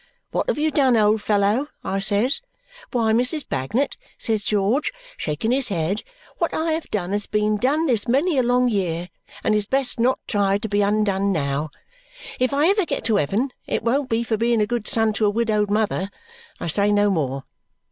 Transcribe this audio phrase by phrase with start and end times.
[0.31, 2.41] 'What have you done, old fellow?' I says.
[2.91, 3.47] 'Why, Mrs.
[3.47, 6.01] Bagnet,' says George, shaking his head,
[6.39, 9.09] 'what I have done has been done this many a long year,
[9.43, 11.69] and is best not tried to be undone now.
[12.39, 15.25] If I ever get to heaven it won't be for being a good son to
[15.27, 16.09] a widowed mother;
[16.59, 17.43] I say no more.'